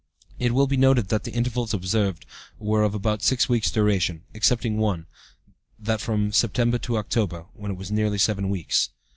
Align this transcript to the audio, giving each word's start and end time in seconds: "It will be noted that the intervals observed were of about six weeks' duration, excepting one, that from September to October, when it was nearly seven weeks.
"It 0.39 0.53
will 0.55 0.65
be 0.65 0.77
noted 0.77 1.09
that 1.09 1.25
the 1.25 1.31
intervals 1.33 1.75
observed 1.75 2.25
were 2.57 2.81
of 2.81 2.95
about 2.95 3.21
six 3.21 3.47
weeks' 3.47 3.69
duration, 3.69 4.23
excepting 4.33 4.77
one, 4.77 5.05
that 5.77 6.01
from 6.01 6.31
September 6.31 6.79
to 6.79 6.97
October, 6.97 7.45
when 7.53 7.69
it 7.69 7.77
was 7.77 7.91
nearly 7.91 8.17
seven 8.17 8.49
weeks. 8.49 8.89